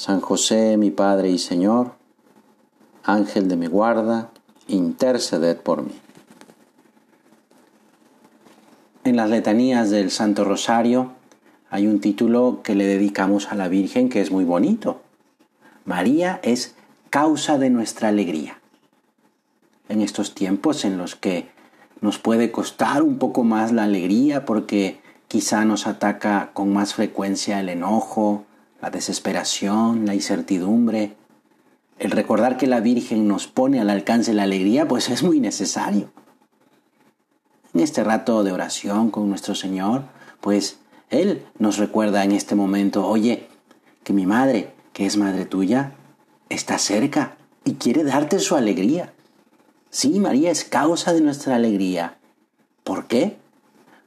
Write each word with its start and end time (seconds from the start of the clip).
San 0.00 0.22
José, 0.22 0.78
mi 0.78 0.90
Padre 0.90 1.28
y 1.28 1.36
Señor, 1.36 1.92
Ángel 3.04 3.48
de 3.48 3.56
mi 3.56 3.66
guarda, 3.66 4.30
interceded 4.66 5.58
por 5.58 5.82
mí. 5.82 5.92
En 9.04 9.16
las 9.16 9.28
letanías 9.28 9.90
del 9.90 10.10
Santo 10.10 10.44
Rosario 10.44 11.12
hay 11.68 11.86
un 11.86 12.00
título 12.00 12.60
que 12.64 12.74
le 12.74 12.86
dedicamos 12.86 13.52
a 13.52 13.56
la 13.56 13.68
Virgen 13.68 14.08
que 14.08 14.22
es 14.22 14.30
muy 14.30 14.44
bonito. 14.44 15.02
María 15.84 16.40
es 16.42 16.74
causa 17.10 17.58
de 17.58 17.68
nuestra 17.68 18.08
alegría. 18.08 18.58
En 19.90 20.00
estos 20.00 20.34
tiempos 20.34 20.86
en 20.86 20.96
los 20.96 21.14
que 21.14 21.50
nos 22.00 22.18
puede 22.18 22.50
costar 22.50 23.02
un 23.02 23.18
poco 23.18 23.44
más 23.44 23.70
la 23.70 23.84
alegría 23.84 24.46
porque 24.46 24.98
quizá 25.28 25.66
nos 25.66 25.86
ataca 25.86 26.52
con 26.54 26.72
más 26.72 26.94
frecuencia 26.94 27.60
el 27.60 27.68
enojo, 27.68 28.46
la 28.80 28.90
desesperación, 28.90 30.06
la 30.06 30.14
incertidumbre. 30.14 31.16
El 31.98 32.10
recordar 32.10 32.56
que 32.56 32.66
la 32.66 32.80
Virgen 32.80 33.28
nos 33.28 33.46
pone 33.46 33.80
al 33.80 33.90
alcance 33.90 34.32
la 34.32 34.44
alegría, 34.44 34.88
pues 34.88 35.08
es 35.10 35.22
muy 35.22 35.40
necesario. 35.40 36.10
En 37.74 37.80
este 37.80 38.02
rato 38.02 38.42
de 38.42 38.52
oración 38.52 39.10
con 39.10 39.28
nuestro 39.28 39.54
Señor, 39.54 40.04
pues 40.40 40.78
Él 41.10 41.44
nos 41.58 41.76
recuerda 41.76 42.24
en 42.24 42.32
este 42.32 42.54
momento, 42.54 43.06
oye, 43.06 43.48
que 44.02 44.12
mi 44.12 44.26
madre, 44.26 44.72
que 44.92 45.06
es 45.06 45.16
madre 45.16 45.44
tuya, 45.44 45.92
está 46.48 46.78
cerca 46.78 47.36
y 47.64 47.74
quiere 47.74 48.02
darte 48.02 48.38
su 48.38 48.56
alegría. 48.56 49.12
Sí, 49.90 50.18
María 50.20 50.50
es 50.50 50.64
causa 50.64 51.12
de 51.12 51.20
nuestra 51.20 51.56
alegría. 51.56 52.16
¿Por 52.82 53.06
qué? 53.06 53.36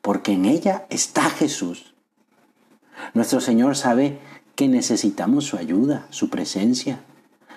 Porque 0.01 0.33
en 0.33 0.45
ella 0.45 0.85
está 0.89 1.29
Jesús. 1.29 1.93
Nuestro 3.13 3.41
Señor 3.41 3.75
sabe 3.75 4.19
que 4.55 4.67
necesitamos 4.67 5.45
su 5.45 5.57
ayuda, 5.57 6.07
su 6.09 6.29
presencia. 6.29 7.01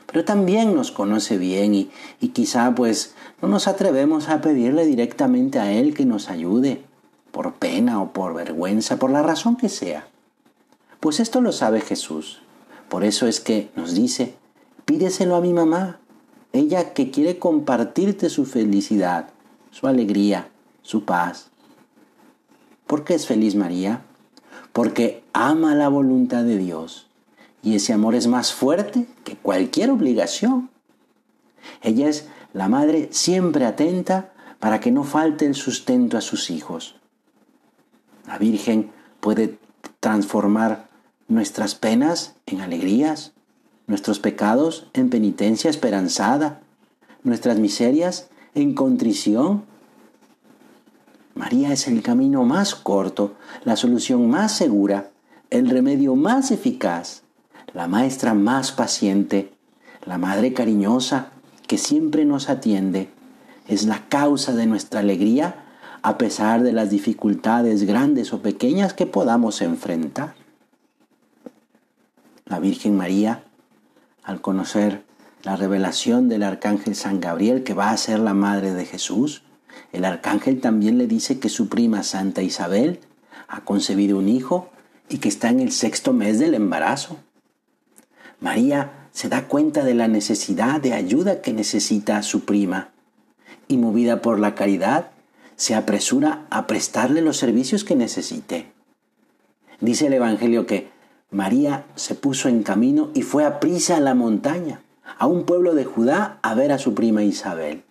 Pero 0.06 0.25
también 0.25 0.75
nos 0.75 0.92
conoce 0.92 1.36
bien 1.36 1.75
y, 1.75 1.91
y 2.20 2.28
quizá 2.28 2.75
pues 2.75 3.14
no 3.42 3.48
nos 3.48 3.69
atrevemos 3.69 4.28
a 4.28 4.41
pedirle 4.41 4.86
directamente 4.86 5.58
a 5.58 5.72
Él 5.72 5.94
que 5.94 6.06
nos 6.06 6.30
ayude, 6.30 6.83
por 7.33 7.55
pena 7.55 8.00
o 8.00 8.12
por 8.12 8.34
vergüenza, 8.34 8.98
por 8.98 9.11
la 9.11 9.22
razón 9.22 9.56
que 9.56 9.69
sea. 9.69 10.06
Pues 11.00 11.20
esto 11.20 11.41
lo 11.41 11.53
sabe 11.53 11.80
Jesús. 11.80 12.41
Por 12.88 13.05
eso 13.05 13.27
es 13.27 13.41
que 13.41 13.70
nos 13.77 13.94
dice, 13.94 14.34
pídeselo 14.84 15.36
a 15.36 15.41
mi 15.41 15.53
mamá, 15.53 15.98
ella 16.53 16.94
que 16.94 17.10
quiere 17.10 17.38
compartirte 17.38 18.31
su 18.31 18.47
felicidad, 18.47 19.28
su 19.70 19.86
alegría, 19.86 20.48
su 20.83 21.05
paz. 21.05 21.50
¿Por 22.86 23.05
qué 23.05 23.14
es 23.14 23.27
feliz 23.27 23.56
María? 23.56 24.03
Porque 24.77 25.24
ama 25.32 25.74
la 25.74 25.88
voluntad 25.88 26.44
de 26.44 26.58
Dios 26.58 27.06
y 27.62 27.77
ese 27.77 27.94
amor 27.94 28.14
es 28.14 28.27
más 28.27 28.52
fuerte 28.52 29.06
que 29.24 29.34
cualquier 29.34 29.88
obligación. 29.88 30.69
Ella 31.80 32.10
es 32.10 32.28
la 32.52 32.69
madre 32.69 33.09
siempre 33.10 33.65
atenta 33.65 34.34
para 34.60 34.78
que 34.78 34.91
no 34.91 35.03
falte 35.04 35.47
el 35.47 35.54
sustento 35.54 36.19
a 36.19 36.20
sus 36.20 36.50
hijos. 36.50 36.97
La 38.26 38.36
Virgen 38.36 38.91
puede 39.20 39.59
transformar 39.98 40.88
nuestras 41.26 41.75
penas 41.75 42.34
en 42.44 42.60
alegrías, 42.60 43.32
nuestros 43.86 44.19
pecados 44.19 44.88
en 44.92 45.09
penitencia 45.09 45.70
esperanzada, 45.70 46.60
nuestras 47.22 47.59
miserias 47.59 48.28
en 48.54 48.75
contrición 48.75 49.65
María 51.36 51.70
es 51.70 51.86
el 51.86 52.02
camino 52.02 52.44
más 52.44 52.74
corto, 52.74 53.34
la 53.62 53.76
solución 53.76 54.30
más 54.30 54.52
segura, 54.52 55.10
el 55.50 55.69
remedio 55.69 56.16
más 56.16 56.50
eficaz, 56.50 57.24
la 57.74 57.86
maestra 57.86 58.32
más 58.32 58.72
paciente, 58.72 59.52
la 60.06 60.16
madre 60.16 60.54
cariñosa 60.54 61.32
que 61.66 61.76
siempre 61.76 62.24
nos 62.24 62.48
atiende. 62.48 63.10
Es 63.69 63.84
la 63.84 64.08
causa 64.08 64.54
de 64.54 64.64
nuestra 64.64 65.00
alegría 65.00 65.66
a 66.00 66.16
pesar 66.16 66.62
de 66.62 66.72
las 66.72 66.88
dificultades 66.88 67.82
grandes 67.82 68.32
o 68.32 68.41
pequeñas 68.41 68.94
que 68.94 69.04
podamos 69.04 69.60
enfrentar. 69.60 70.34
La 72.47 72.60
Virgen 72.60 72.97
María, 72.97 73.44
al 74.22 74.41
conocer 74.41 75.04
la 75.42 75.54
revelación 75.56 76.30
del 76.30 76.44
arcángel 76.44 76.94
San 76.94 77.20
Gabriel 77.20 77.62
que 77.62 77.74
va 77.74 77.91
a 77.91 77.97
ser 77.98 78.20
la 78.20 78.32
madre 78.32 78.72
de 78.72 78.86
Jesús, 78.86 79.42
el 79.97 80.05
arcángel 80.05 80.61
también 80.61 80.99
le 80.99 81.07
dice 81.07 81.39
que 81.39 81.49
su 81.49 81.69
prima 81.69 82.03
Santa 82.03 82.43
Isabel 82.43 83.01
ha 83.49 83.62
concebido 83.62 84.19
un 84.19 84.29
hijo 84.29 84.69
y 85.09 85.19
que 85.19 85.29
está 85.29 85.49
en 85.49 85.61
el 85.61 85.73
sexto 85.73 86.12
mes 86.12 86.39
del 86.39 86.55
embarazo. 86.55 87.17
María 88.41 89.09
se 89.12 89.31
da 89.31 89.49
cuenta 89.49 89.84
de 89.84 89.95
la 89.95 90.09
necesidad 90.09 90.81
de 90.83 90.93
ayuda 90.93 91.41
que 91.41 91.55
necesita 91.55 92.23
su 92.23 92.45
prima 92.45 92.91
y 93.69 93.79
movida 93.79 94.21
por 94.21 94.39
la 94.39 94.55
caridad 94.55 95.11
se 95.57 95.75
apresura 95.75 96.47
a 96.51 96.67
prestarle 96.67 97.23
los 97.23 97.39
servicios 97.39 97.83
que 97.83 97.97
necesite. 97.97 98.73
Dice 99.81 100.09
el 100.09 100.13
Evangelio 100.13 100.67
que 100.67 100.91
María 101.31 101.87
se 101.95 102.15
puso 102.15 102.51
en 102.51 102.63
camino 102.63 103.11
y 103.15 103.23
fue 103.23 103.47
a 103.47 103.59
prisa 103.59 103.97
a 103.97 104.01
la 104.01 104.15
montaña, 104.15 104.83
a 105.19 105.27
un 105.27 105.45
pueblo 105.45 105.75
de 105.75 105.87
Judá, 105.87 106.39
a 106.43 106.55
ver 106.55 106.73
a 106.73 106.78
su 106.78 106.93
prima 106.93 107.23
Isabel. 107.23 107.85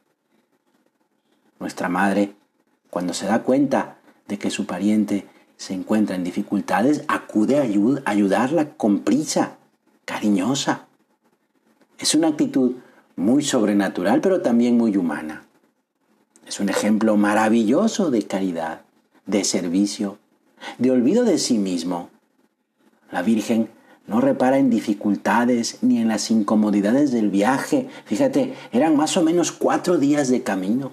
Nuestra 1.60 1.90
madre, 1.90 2.34
cuando 2.90 3.14
se 3.14 3.26
da 3.26 3.44
cuenta 3.44 3.98
de 4.28 4.38
que 4.38 4.50
su 4.50 4.66
pariente 4.66 5.28
se 5.58 5.74
encuentra 5.74 6.16
en 6.16 6.24
dificultades, 6.24 7.04
acude 7.08 7.60
a 7.60 8.10
ayudarla 8.10 8.72
con 8.72 9.00
prisa, 9.00 9.58
cariñosa. 10.06 10.86
Es 11.98 12.14
una 12.14 12.28
actitud 12.30 12.74
muy 13.16 13.44
sobrenatural, 13.44 14.22
pero 14.22 14.42
también 14.42 14.78
muy 14.78 14.98
humana. 14.98 15.44
Es 16.46 16.60
un 16.60 16.70
ejemplo 16.70 17.18
maravilloso 17.18 18.12
de 18.12 18.24
caridad, 18.24 18.82
de 19.26 19.44
servicio, 19.44 20.20
de 20.78 20.92
olvido 20.92 21.24
de 21.24 21.40
sí 21.40 21.58
mismo. 21.58 22.10
La 23.12 23.22
Virgen 23.22 23.70
no 24.08 24.22
repara 24.22 24.60
en 24.60 24.70
dificultades 24.70 25.80
ni 25.82 26.00
en 26.00 26.08
las 26.08 26.30
incomodidades 26.30 27.12
del 27.12 27.30
viaje. 27.30 27.88
Fíjate, 28.06 28.54
eran 28.72 28.96
más 28.96 29.18
o 29.18 29.24
menos 29.24 29.52
cuatro 29.52 29.98
días 29.98 30.28
de 30.28 30.44
camino. 30.44 30.92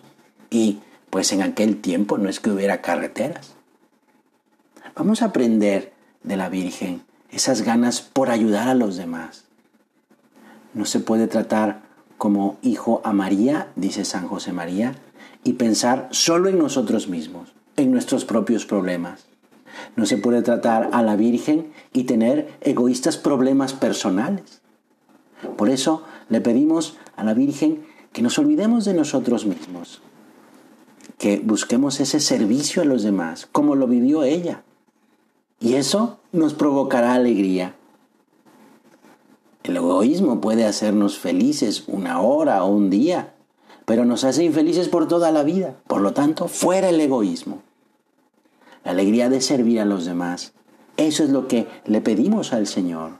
Y 0.53 0.81
pues 1.09 1.33
en 1.33 1.41
aquel 1.41 1.81
tiempo 1.81 2.19
no 2.19 2.29
es 2.29 2.39
que 2.39 2.51
hubiera 2.51 2.83
carreteras. 2.83 3.55
Vamos 4.95 5.23
a 5.23 5.27
aprender 5.27 5.95
de 6.23 6.37
la 6.37 6.51
Virgen 6.51 7.03
esas 7.31 7.63
ganas 7.63 8.03
por 8.03 8.29
ayudar 8.29 8.69
a 8.69 8.75
los 8.75 8.97
demás. 8.97 9.47
No 10.75 10.85
se 10.85 11.01
puede 11.01 11.27
tratar 11.27 11.81
como 12.19 12.59
hijo 12.61 13.01
a 13.03 13.15
María, 13.15 13.73
dice 13.77 14.05
San 14.05 14.29
José 14.29 14.53
María, 14.53 14.95
y 15.43 15.55
pensar 15.55 16.09
solo 16.11 16.51
en 16.51 16.59
nosotros 16.59 17.09
mismos, 17.09 17.55
en 17.79 17.91
nuestros 17.91 18.27
propios 18.27 18.67
problemas. 18.67 19.25
No 19.97 20.05
se 20.05 20.19
puede 20.19 20.43
tratar 20.43 20.91
a 20.93 21.03
la 21.03 21.17
Virgen 21.17 21.73
y 21.95 22.05
tener 22.05 22.59
egoístas 22.61 23.17
problemas 23.17 23.73
personales. 23.73 24.61
Por 25.57 25.71
eso 25.71 26.05
le 26.29 26.43
pedimos 26.43 26.99
a 27.17 27.25
la 27.25 27.33
Virgen 27.33 27.87
que 28.13 28.21
nos 28.21 28.39
olvidemos 28.39 28.85
de 28.85 28.93
nosotros 28.93 29.47
mismos, 29.47 30.03
que 31.23 31.39
busquemos 31.39 32.01
ese 32.01 32.19
servicio 32.19 32.83
a 32.83 32.85
los 32.85 33.05
demás, 33.05 33.47
como 33.53 33.77
lo 33.77 33.87
vivió 33.87 34.25
ella. 34.25 34.65
Y 35.61 35.75
eso 35.75 36.19
nos 36.33 36.53
provocará 36.53 37.15
alegría. 37.15 37.77
El 39.63 39.77
egoísmo 39.77 40.41
puede 40.41 40.65
hacernos 40.65 41.21
felices 41.21 41.85
una 41.87 42.21
hora 42.21 42.65
o 42.65 42.75
un 42.75 42.91
día, 42.91 43.35
pero 43.85 44.05
nos 44.05 44.25
hace 44.25 44.43
infelices 44.43 44.89
por 44.89 45.07
toda 45.07 45.31
la 45.31 45.45
vida. 45.45 45.77
Por 45.87 46.01
lo 46.01 46.13
tanto, 46.13 46.49
fuera 46.49 46.89
el 46.89 47.01
egoísmo. 47.01 47.63
La 48.85 48.91
alegría 48.91 49.29
de 49.29 49.41
servir 49.41 49.79
a 49.79 49.85
los 49.85 50.05
demás. 50.05 50.55
Eso 50.97 51.23
es 51.23 51.31
lo 51.31 51.47
que 51.47 51.69
le 51.85 52.01
pedimos 52.01 52.53
al 52.53 52.67
Señor. 52.67 53.13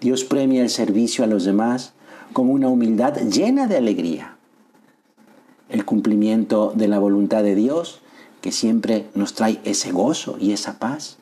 Dios 0.00 0.24
premia 0.24 0.62
el 0.62 0.70
servicio 0.70 1.22
a 1.22 1.28
los 1.28 1.44
demás 1.44 1.92
con 2.32 2.50
una 2.50 2.66
humildad 2.66 3.14
llena 3.30 3.68
de 3.68 3.76
alegría 3.76 4.34
el 5.74 5.84
cumplimiento 5.84 6.72
de 6.74 6.86
la 6.86 7.00
voluntad 7.00 7.42
de 7.42 7.56
Dios 7.56 8.00
que 8.40 8.52
siempre 8.52 9.08
nos 9.14 9.34
trae 9.34 9.60
ese 9.64 9.90
gozo 9.90 10.36
y 10.38 10.52
esa 10.52 10.78
paz. 10.78 11.18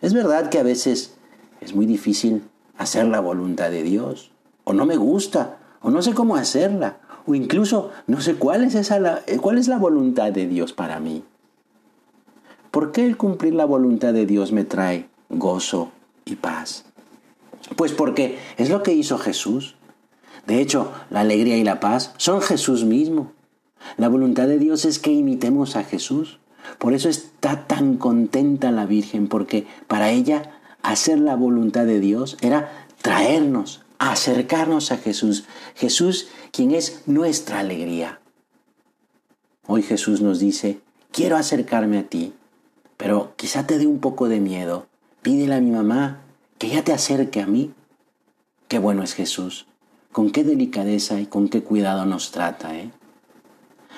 Es 0.00 0.14
verdad 0.14 0.50
que 0.50 0.60
a 0.60 0.62
veces 0.62 1.16
es 1.60 1.74
muy 1.74 1.84
difícil 1.84 2.44
hacer 2.78 3.06
la 3.06 3.18
voluntad 3.18 3.70
de 3.70 3.82
Dios, 3.82 4.30
o 4.62 4.72
no 4.72 4.86
me 4.86 4.96
gusta, 4.96 5.58
o 5.82 5.90
no 5.90 6.00
sé 6.00 6.14
cómo 6.14 6.36
hacerla, 6.36 6.98
o 7.26 7.34
incluso 7.34 7.90
no 8.06 8.20
sé 8.20 8.36
cuál 8.36 8.62
es, 8.62 8.76
esa, 8.76 9.22
cuál 9.40 9.58
es 9.58 9.66
la 9.66 9.78
voluntad 9.78 10.30
de 10.30 10.46
Dios 10.46 10.72
para 10.72 11.00
mí. 11.00 11.24
¿Por 12.70 12.92
qué 12.92 13.04
el 13.04 13.16
cumplir 13.16 13.54
la 13.54 13.64
voluntad 13.64 14.12
de 14.12 14.26
Dios 14.26 14.52
me 14.52 14.62
trae 14.62 15.08
gozo 15.28 15.90
y 16.24 16.36
paz? 16.36 16.84
Pues 17.74 17.92
porque 17.92 18.38
es 18.58 18.70
lo 18.70 18.84
que 18.84 18.92
hizo 18.92 19.18
Jesús. 19.18 19.74
De 20.46 20.60
hecho, 20.60 20.92
la 21.10 21.20
alegría 21.20 21.56
y 21.56 21.64
la 21.64 21.80
paz 21.80 22.12
son 22.16 22.40
Jesús 22.42 22.84
mismo. 22.84 23.32
La 23.96 24.08
voluntad 24.08 24.46
de 24.46 24.58
Dios 24.58 24.84
es 24.84 24.98
que 24.98 25.12
imitemos 25.12 25.76
a 25.76 25.84
Jesús. 25.84 26.38
Por 26.78 26.94
eso 26.94 27.08
está 27.08 27.66
tan 27.66 27.96
contenta 27.96 28.70
la 28.70 28.86
Virgen, 28.86 29.28
porque 29.28 29.66
para 29.86 30.10
ella 30.10 30.60
hacer 30.82 31.18
la 31.18 31.36
voluntad 31.36 31.86
de 31.86 32.00
Dios 32.00 32.36
era 32.40 32.86
traernos, 33.02 33.82
acercarnos 33.98 34.92
a 34.92 34.96
Jesús. 34.96 35.44
Jesús 35.74 36.28
quien 36.50 36.70
es 36.70 37.02
nuestra 37.06 37.60
alegría. 37.60 38.20
Hoy 39.66 39.82
Jesús 39.82 40.20
nos 40.20 40.38
dice, 40.38 40.80
quiero 41.10 41.36
acercarme 41.36 41.98
a 41.98 42.04
ti, 42.04 42.34
pero 42.96 43.34
quizá 43.36 43.66
te 43.66 43.78
dé 43.78 43.86
un 43.86 43.98
poco 43.98 44.28
de 44.28 44.40
miedo. 44.40 44.86
Pídele 45.22 45.54
a 45.54 45.60
mi 45.60 45.70
mamá 45.70 46.20
que 46.58 46.68
ella 46.68 46.84
te 46.84 46.92
acerque 46.92 47.40
a 47.40 47.46
mí. 47.46 47.72
Qué 48.68 48.78
bueno 48.78 49.02
es 49.02 49.14
Jesús. 49.14 49.66
Con 50.14 50.30
qué 50.30 50.44
delicadeza 50.44 51.20
y 51.20 51.26
con 51.26 51.48
qué 51.48 51.64
cuidado 51.64 52.06
nos 52.06 52.30
trata, 52.30 52.78
¿eh? 52.78 52.92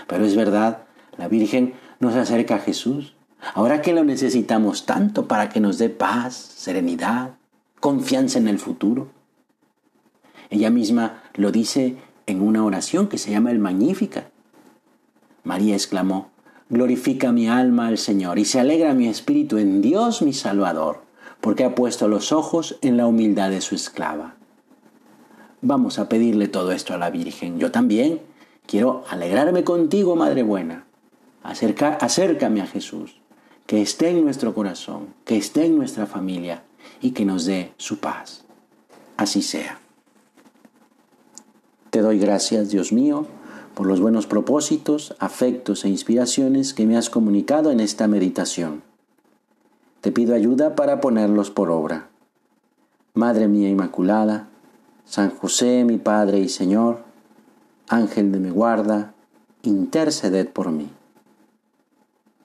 Pero 0.06 0.24
es 0.24 0.34
verdad, 0.34 0.84
la 1.18 1.28
Virgen 1.28 1.74
nos 2.00 2.14
acerca 2.14 2.54
a 2.54 2.58
Jesús. 2.58 3.14
Ahora 3.52 3.82
que 3.82 3.92
lo 3.92 4.02
necesitamos 4.02 4.86
tanto 4.86 5.28
para 5.28 5.50
que 5.50 5.60
nos 5.60 5.76
dé 5.76 5.90
paz, 5.90 6.34
serenidad, 6.34 7.32
confianza 7.80 8.38
en 8.38 8.48
el 8.48 8.58
futuro. 8.58 9.08
Ella 10.48 10.70
misma 10.70 11.22
lo 11.34 11.52
dice 11.52 11.98
en 12.24 12.40
una 12.40 12.64
oración 12.64 13.08
que 13.08 13.18
se 13.18 13.32
llama 13.32 13.50
el 13.50 13.58
Magnífica. 13.58 14.30
María 15.44 15.74
exclamó, 15.74 16.30
Glorifica 16.70 17.30
mi 17.30 17.46
alma 17.46 17.88
al 17.88 17.98
Señor 17.98 18.38
y 18.38 18.46
se 18.46 18.58
alegra 18.58 18.94
mi 18.94 19.06
espíritu 19.06 19.58
en 19.58 19.82
Dios 19.82 20.22
mi 20.22 20.32
Salvador, 20.32 21.02
porque 21.42 21.64
ha 21.64 21.74
puesto 21.74 22.08
los 22.08 22.32
ojos 22.32 22.78
en 22.80 22.96
la 22.96 23.06
humildad 23.06 23.50
de 23.50 23.60
su 23.60 23.74
esclava. 23.74 24.36
Vamos 25.68 25.98
a 25.98 26.08
pedirle 26.08 26.46
todo 26.46 26.70
esto 26.70 26.94
a 26.94 26.96
la 26.96 27.10
Virgen. 27.10 27.58
Yo 27.58 27.72
también 27.72 28.20
quiero 28.66 29.02
alegrarme 29.10 29.64
contigo, 29.64 30.14
Madre 30.14 30.44
Buena. 30.44 30.86
acércame 31.42 32.60
a 32.60 32.66
Jesús, 32.68 33.16
que 33.66 33.82
esté 33.82 34.10
en 34.10 34.22
nuestro 34.22 34.54
corazón, 34.54 35.08
que 35.24 35.36
esté 35.36 35.66
en 35.66 35.76
nuestra 35.76 36.06
familia 36.06 36.62
y 37.00 37.10
que 37.10 37.24
nos 37.24 37.46
dé 37.46 37.72
su 37.78 37.98
paz. 37.98 38.44
Así 39.16 39.42
sea. 39.42 39.80
Te 41.90 42.00
doy 42.00 42.20
gracias, 42.20 42.70
Dios 42.70 42.92
mío 42.92 43.26
por 43.74 43.86
los 43.86 44.00
buenos 44.00 44.26
propósitos, 44.26 45.14
afectos 45.18 45.84
e 45.84 45.90
inspiraciones 45.90 46.72
que 46.72 46.86
me 46.86 46.96
has 46.96 47.10
comunicado 47.10 47.70
en 47.70 47.80
esta 47.80 48.08
meditación. 48.08 48.82
Te 50.00 50.12
pido 50.12 50.34
ayuda 50.34 50.74
para 50.74 51.02
ponerlos 51.02 51.50
por 51.50 51.70
obra. 51.70 52.08
Madre 53.12 53.48
mía 53.48 53.68
Inmaculada, 53.68 54.48
San 55.06 55.30
José, 55.30 55.84
mi 55.84 55.98
Padre 55.98 56.40
y 56.40 56.48
Señor, 56.48 57.04
Ángel 57.88 58.32
de 58.32 58.40
mi 58.40 58.50
guarda, 58.50 59.14
interceded 59.62 60.48
por 60.48 60.70
mí. 60.70 60.90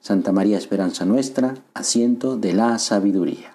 Santa 0.00 0.32
María 0.32 0.58
Esperanza 0.58 1.04
nuestra, 1.04 1.54
asiento 1.74 2.36
de 2.36 2.54
la 2.54 2.78
sabiduría. 2.78 3.51